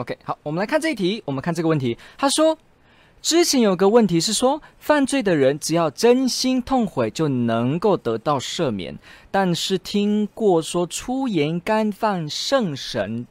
[0.00, 1.22] OK，好，我们来看这一题。
[1.26, 2.56] 我们看这个问题，他说，
[3.20, 8.98] 之前有个问题是说，犯罪的人只要真心痛悔就能够得到赦免，
[9.30, 13.26] 但是听过说出言干犯圣神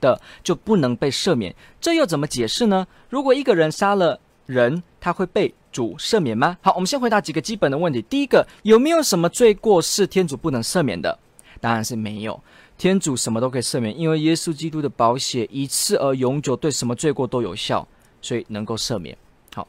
[0.00, 2.86] 的就不能被赦免，这又怎么解释呢？
[3.08, 6.56] 如果一个人杀了人，他会被主赦免吗？
[6.62, 8.00] 好，我们先回答几个基本的问题。
[8.02, 11.18] 第一个，有没有什么罪过是天主不能赦免的？
[11.60, 12.40] 当然是没有。
[12.76, 17.86] 天主什么都可以赦免，因为耶稣基督的宝血一次而永久，对什么罪过都有效，
[18.20, 19.16] 所以能够赦免。
[19.54, 19.66] 好，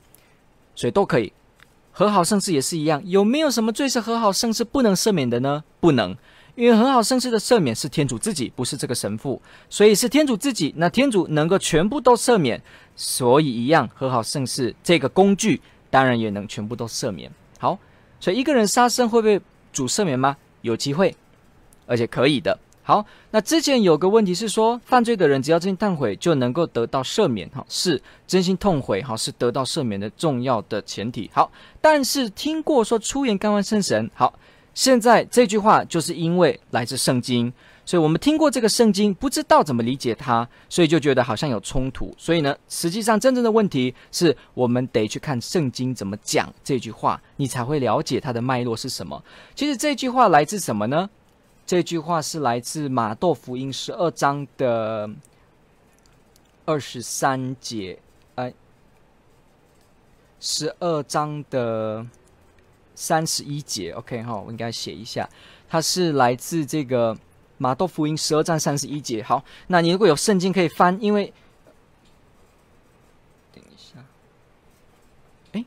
[0.76, 1.32] 所以都可以。
[1.92, 5.64] 和好圣事也是一样，有没有什么罪是和好圣事不能赦免的呢？
[5.80, 6.14] 不能，
[6.56, 10.74] 因为和好圣事的赦免是天主自己，不是这个神父，所以是天主自己。
[10.76, 12.62] 那天主能够全部都赦免，
[12.98, 17.32] 所以一样和好圣事这个工具当然也能全部都赦免。
[17.60, 17.80] 好，
[18.20, 19.40] 所以一个人杀生会被
[19.72, 20.36] 主赦免吗？
[20.64, 21.16] 有机会，
[21.86, 22.60] 而且可以的。
[22.88, 31.28] 好，那之前有个问题是说，犯罪的人只要真心忏悔就能够得到赦免，哈，是真心痛悔，哈，是得到赦免的重要的前提。
[31.34, 34.38] 好，但是听过说出言干犯圣神，好，
[34.76, 37.52] 现在这句话就是因为来自圣经，
[37.88, 42.14] 所以我们听过这个圣经，不知道怎么理解它，所以就觉得好像有冲突。
[42.20, 49.24] 所以呢，实际上真正的问题是我们得去看圣经怎么讲这句话，你才会了解它的脉络是什么。
[49.56, 51.10] 其实这句话来自什么呢？
[51.66, 55.10] 这句话是来自马窦福音十二章的
[56.64, 57.98] 二十三节，
[58.36, 58.54] 哎，
[60.40, 62.06] 十二章的
[62.94, 65.28] 三十一节，OK 哈，我应该写一下，
[65.68, 67.18] 它是来自这个
[67.58, 69.24] 马窦福音十二章三十一节。
[69.24, 71.34] 好，那你如果有圣经可以翻，因为
[73.52, 74.06] 等一下，
[75.54, 75.66] 哎，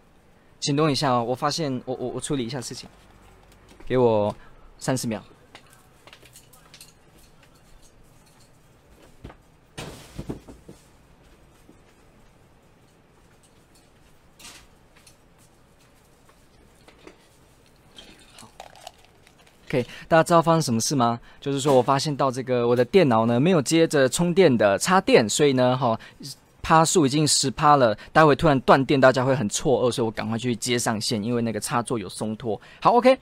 [0.61, 2.89] 请等一下哦，我发现我我我处理一下事情，
[3.85, 4.33] 给我
[4.79, 5.21] 三十秒。
[19.69, 21.21] OK，大家知道发生什么事吗？
[21.43, 25.99] 就是说我发现到这个我的电脑呢没有接着充电的插电，所以呢，哈、
[26.63, 27.95] 趴数已经十趴了。
[28.11, 32.59] 待会突然断电，大家会很错愕，所以我赶快去接上线，因为那个插座有松脱。
[32.81, 33.19] 好，OK，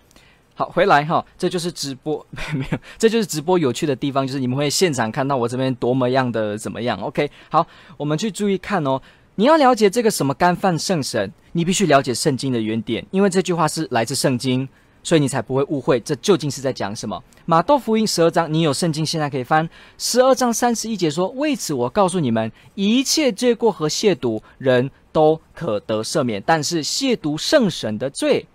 [0.55, 2.25] 好，回来哈、这就是直播，
[2.55, 6.97] 没有，这就是直播有趣的地方，就是你们会现场看到我这边多么样的怎么样。
[7.01, 9.03] OK，好，我们去注意看哦。
[9.35, 14.69] 你要了解这个什么干犯圣神，你必须了解圣经的原点，因为这句话是来自圣经。
[15.07, 17.23] 所以你才不会误会，这究竟是在讲什么？
[17.45, 28.49] 马窦福音十二章，你有圣经现在可以翻十二章三十一节说：“为此我告诉你们，一切罪过和亵渎人都可得赦免，但是亵渎圣神的罪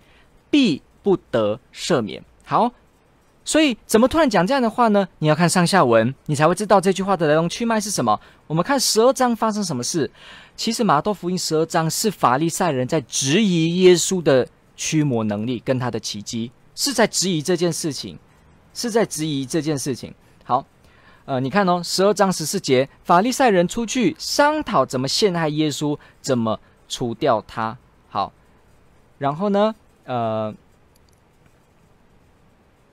[0.50, 2.70] 必不得赦免。”好，
[3.46, 5.08] 所以怎么突然讲这样的话呢？
[5.20, 8.20] 你要看上下文，你才会知道这句话的来龙去脉是什么。
[8.46, 10.10] 我们看十二章发生什么事？
[10.54, 14.46] 其实马窦福音十二章是法利赛人在质疑耶稣的。
[14.76, 18.18] 驱魔能力跟他的奇迹是在质疑这件事情，
[18.72, 20.14] 是在质疑这件事情。
[20.44, 20.64] 好，
[21.24, 27.76] 呃，你看哦，十二章十四节，法利赛人出去商讨怎么陷害耶稣，怎么除掉他。
[28.08, 28.32] 好，
[29.18, 29.74] 然后呢，
[30.04, 30.54] 呃，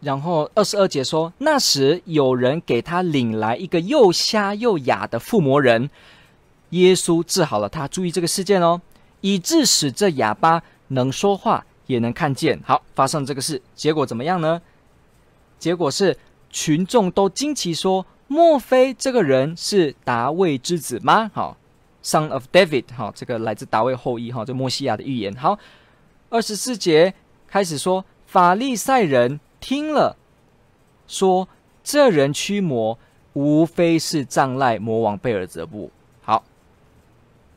[0.02, 5.90] 然后二十二节说，那时有人给他领来一个又瞎又哑的附魔人，
[6.72, 7.88] 耶稣治好了他。
[7.88, 8.82] 注意这个事件哦，
[9.22, 11.66] 以致使这哑巴能说话。
[11.90, 14.62] 也能看见，好，发生这个事，结果怎么样呢？
[15.58, 16.16] 结果是
[16.52, 21.58] 群众都惊奇说：“莫非这个人是达卫之子吗？”好
[22.04, 25.34] ，Son of David，好，这个来自达卫后裔，哈，这默西亚的预言。
[25.36, 25.58] 好，
[26.30, 27.12] 二十四节
[27.48, 30.16] 开始说，法利赛人听了，
[31.08, 31.48] 说
[31.84, 33.00] 这人驱魔，
[33.34, 35.90] 无非是仗赖魔王贝尔泽布。
[36.22, 36.44] 好，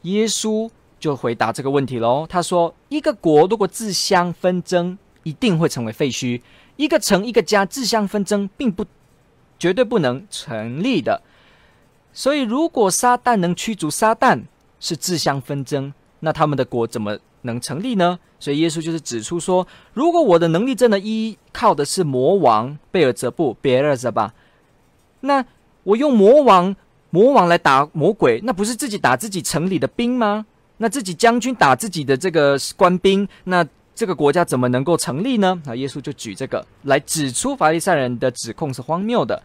[0.00, 0.70] 耶稣。
[1.02, 2.25] 就回答这个问题喽。
[2.28, 6.40] 他说：“一个国如果自相纷争，一定会成为废墟；
[6.76, 8.87] 一个城、一个家自相纷争，并不
[9.58, 11.20] 绝对不能成立的。
[12.12, 14.43] 所以，如果撒旦能驱逐撒旦，
[14.78, 18.20] 是自相纷争，那他们的国怎么能成立呢？
[18.38, 24.34] 所以，耶稣就是指出说：如果我的能力真的依靠的是魔王贝尔泽布别尔泽吧，
[25.22, 25.44] 那
[25.82, 26.76] 我用魔王
[27.10, 30.46] 魔王来打魔鬼，那不是自己打自己城里的兵吗？
[30.82, 33.64] 那自己将军打自己的这个官兵，那
[33.94, 35.62] 这个国家怎么能够成立呢？
[35.64, 39.40] 那，耶稣就举这个来指出法利赛人的指控是荒谬的。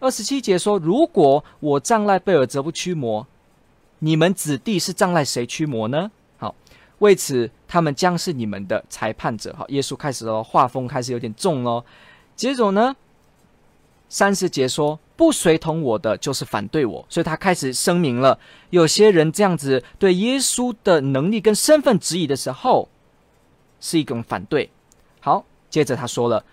[0.00, 3.24] 二十七节说：“如果我仗赖贝尔泽布驱魔，
[4.00, 6.52] 你们子弟是仗赖谁驱魔呢？”好，
[6.98, 9.54] 为此他们将是你们的裁判者。
[9.56, 11.84] 好，耶稣开始哦，画风开始有点重喽。
[12.34, 12.96] 接着呢，
[14.10, 22.88] 三十节说：“不随同我的，就是反对我。”所以他开始声明了，有些人这样子对耶稣的能力跟身份质疑的时候，
[23.80, 24.68] 是一种反对。
[25.20, 26.44] 好，接着他说了。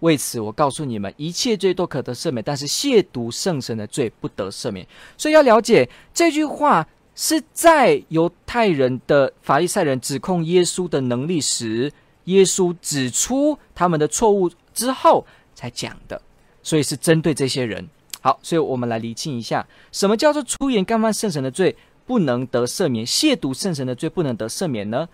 [0.00, 4.86] 为此，我告诉你们，一切罪都可得赦免，但是亵渎圣神的罪不得赦免。
[5.16, 11.90] 所以要了解这句话是在犹太人的法利赛人指控耶稣的能力时，
[12.24, 16.20] 耶稣指出他们的错误之后才讲的，
[16.66, 17.88] 所以是针对这些人。
[18.20, 25.08] 好，所以我们来厘清一下，什么叫做出言干犯圣神的罪不能得赦免，亵渎圣神的罪不能得赦免呢？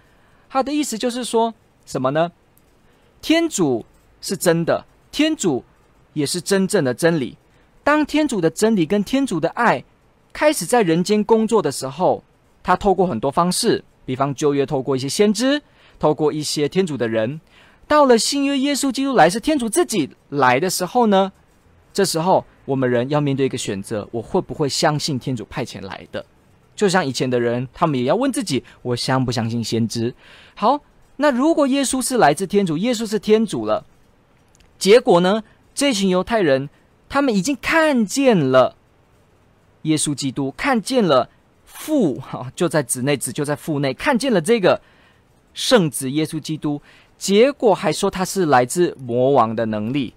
[0.48, 1.52] 他的意思就是说
[1.84, 2.32] 什么呢？
[3.20, 3.84] 天主。
[4.24, 5.64] 是真的，天主
[6.12, 7.36] 也是真正的真理。
[7.82, 9.82] 当天主的真理跟天主的爱
[10.32, 12.22] 开始在人间工作的时候，
[12.62, 15.60] 他透过很多方式，比方旧约透过一些先知，
[15.98, 17.40] 透过一些天主的人。
[17.88, 21.32] 到了新约，耶稣基督来是天主自己来的时候呢，
[21.92, 26.24] 这时候我们人要面对一个选择：我会不会相信天主派遣来的？
[26.74, 30.14] 就像以前的人，他们也要问自己：我相不相信先知？
[30.54, 30.80] 好，
[31.16, 33.84] 那如果耶稣是来自天主，耶稣是天主了。
[34.78, 35.44] 结果呢？
[35.74, 36.68] 这群犹太人，
[37.08, 38.76] 他们已经看见了
[39.82, 41.30] 耶稣基督，看见了
[41.64, 44.82] 父，哈，就在子内，子就在父内，看见了这个
[45.54, 46.82] 圣子耶稣基督。
[47.16, 50.12] 结果还说他是来自魔王的能力，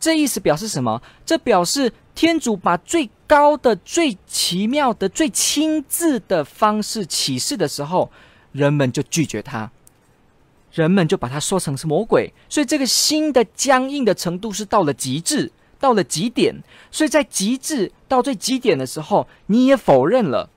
[0.00, 1.00] 这意思表示什么？
[1.26, 8.10] 这表示天主把最高的、最奇妙的、最亲自的方式启示的时候，
[8.52, 9.70] 人们就拒绝他。
[10.72, 16.62] 人们就把他说成是魔鬼，所以这个心的僵硬的程度是到了极致，到了极点。
[16.90, 20.48] 所以在极致到最极点的时候，你也否认了，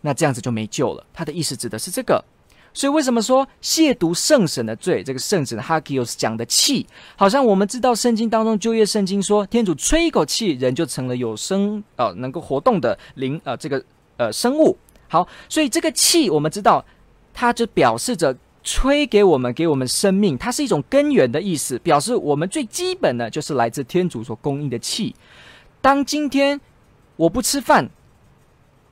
[0.00, 1.06] 那这样子就没救了。
[1.12, 2.24] 他的意思指的是这个。
[2.74, 5.02] 所以为什么说亵渎圣神的罪？
[5.02, 6.86] 这个圣神 Hagios 讲的气，
[7.16, 13.84] 好像我们知道圣经当中旧约圣经说，天主吹一口气，人就成了有生呃能够活动的灵呃这个
[14.16, 14.76] 呃生物。
[15.08, 16.84] 好，所以这个气我们知道，
[17.32, 18.36] 它就表示着。
[18.64, 25.16] 吹给我们，给我们生命，它是一种根源的意思，表示我们最基本的就是来自天主所供应的气。
[25.80, 26.60] 当今天
[27.16, 27.90] 我不吃饭，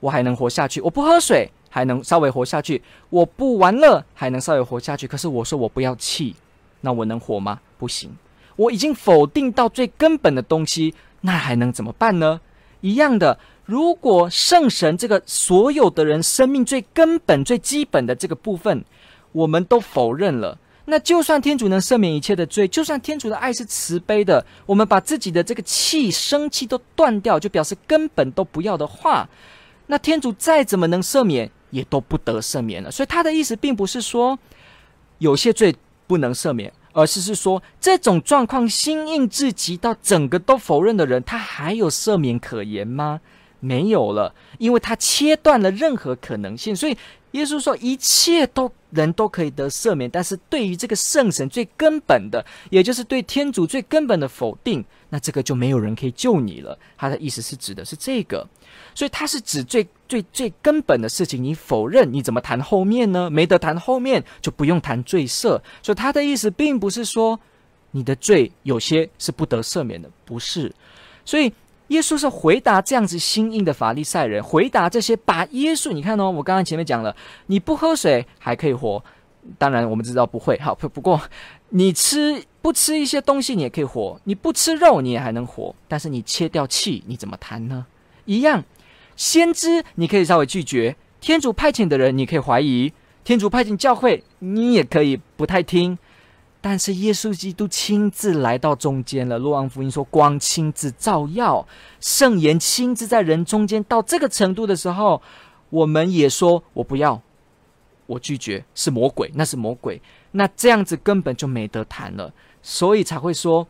[0.01, 2.79] 我还能活下去；我不喝水，还能稍微活下去；
[3.09, 5.07] 我不玩乐，还能稍微活下去。
[5.07, 6.35] 可是我说我不要气，
[6.81, 7.59] 那我能活吗？
[7.79, 8.11] 不行，
[8.55, 12.39] 我已经否定到最根本的东西，那还能怎么办呢？
[12.81, 18.85] 一样的，如果圣神这个所有的人生命最根本、最基本的这个部分。
[19.33, 29.29] 我们都否认了，那就算天主能赦免一切的罪，就算天主的爱是慈悲的，我们把自己的这个气、生气都断掉，就表示根本都不要的话，
[29.87, 32.91] 那天主再怎么能赦免，也都不得赦免了。
[32.91, 34.37] 所以他的意思并不是说
[35.17, 35.75] 有些罪
[36.05, 43.19] 不能赦免，而是是说这种状况心硬至极到整个都否认的人，他还有赦免可言吗？
[43.59, 46.75] 没有了，因为他切断了任何可能性。
[46.75, 46.95] 所以
[47.31, 48.71] 耶稣说，一切都。
[48.91, 56.77] 人都可以得赦免，但是对于这个圣神最根本的，也就是对天主最根本的否定，那这个就没有人可以救你了。
[56.97, 58.47] 他的意思是指的是这个，
[58.93, 63.29] 所以他是指最最最根本的事情，你否认，你怎么谈后面呢？
[63.29, 65.61] 没得谈后面，就不用谈罪赦。
[65.81, 67.39] 所以他的意思并不是说
[67.91, 70.73] 你的罪有些是不得赦免的，不是。
[71.25, 71.51] 所以。
[71.91, 77.13] 耶稣是回答这样子心硬的法利赛人，回答这些把耶稣，你看哦，我刚刚前面讲了，
[77.47, 79.03] 你不喝水还可以活，
[79.57, 81.21] 当然我们知道不会， 好，不不过
[81.69, 87.85] 你吃不吃一些东西你也可以活，你不吃肉你也还能活，但是你切掉气你怎么谈呢？
[88.23, 88.63] 一样，
[89.17, 92.93] 先知你可以稍微拒绝，天主派遣的人你可以怀疑，
[93.25, 95.97] 天主派遣教会你也可以不太听。
[96.63, 99.39] 但是耶稣基督亲自来到中间了。
[99.39, 101.67] 若望福音说，光亲自照耀，
[101.99, 105.19] 圣言亲自在人中间到这个程度的时候，
[105.71, 107.19] 我们也说我不要，
[108.05, 109.99] 我拒绝，是魔鬼，那是魔鬼。
[110.33, 113.67] 那这样子根本就没得谈了，所以才会说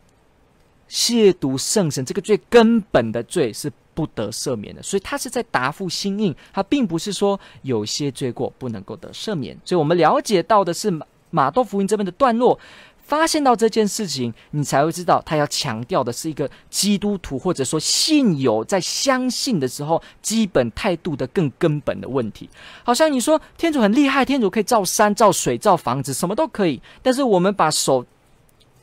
[0.86, 4.82] 亵渎圣神这个最根本的罪是不得赦免的。
[4.82, 9.58] 所以他是在答复心印，他并不是说有些罪过不能够得赦免。
[9.64, 10.92] 所以我们了解到的是。
[11.32, 12.56] 马窦福音这边的段落，
[13.04, 22.48] 发现到这件事情，你才会知道他要强调的是一个基督徒或者说信友在相信的时候基本态度的更根本的问题。
[22.84, 28.06] 好像你说天主很厉害，天主可以造山、造水、造房子，什么都可以，但是我们把手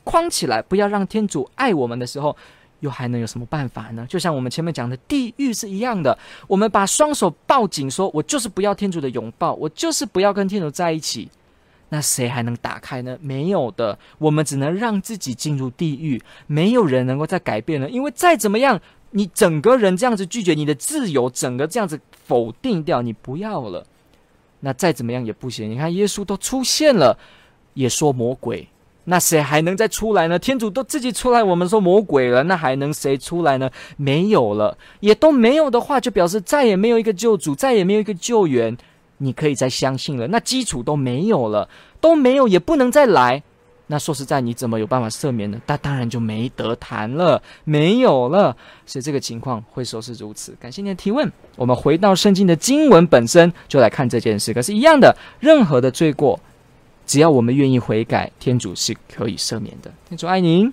[0.04, 2.36] 框起来，不要让天主爱我们的时候。
[2.80, 4.06] 又还能有什么办法呢？
[4.08, 11.28] 就像我们前面讲的地狱是一样的，我们把双手抱紧，说我就是不要天主的拥抱，我就是不要跟天主在一起，
[11.90, 13.18] 那谁还能打开呢？
[13.20, 17.90] 没有的，我们只能让自己进入地狱，没有人能够再改变了。
[17.90, 18.80] 因为再怎么样，
[19.10, 23.84] 你整个人这样子拒绝你的自由，整个这样子否定掉，你不要了，
[24.60, 25.70] 那再怎么样也不行。
[25.70, 27.18] 你看耶稣都出现了，
[27.74, 28.68] 也说魔鬼。
[29.04, 30.38] 那谁还能再出来呢？
[30.38, 33.68] 天主都自己出来，我们说魔鬼了，那还能谁出来呢？
[33.96, 38.76] 没有了，也都没有的话，就表示再也没有一个救主，再也没有一个救援，
[39.22, 40.26] 你可以再相信了。
[40.26, 41.68] 那基础都没有了，
[42.00, 43.42] 都没有，也不能再来。
[43.86, 45.60] 那说实在，你怎么有办法赦免呢？
[45.66, 48.56] 那当然就没得谈了，没有了。
[48.86, 50.56] 所以这个情况会说是如此。
[50.60, 51.28] 感谢您的提问。
[51.56, 54.54] 我们回到圣经的经文本身，就来看这件事。
[54.54, 56.38] 可是，一样的，任何的罪过。
[57.04, 59.92] 只要我们愿意悔改，天主是可以赦免的。
[60.08, 60.72] 天主爱您。